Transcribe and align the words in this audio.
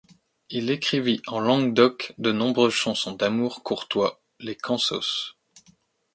Il 0.49 0.71
écrivit 0.71 1.21
en 1.27 1.39
langue 1.39 1.75
d'oc 1.75 2.13
de 2.17 2.31
nombreuses 2.31 2.73
chansons 2.73 3.11
d'amour 3.11 3.61
courtois, 3.61 4.19
les 4.39 4.55
cansos. 4.55 5.37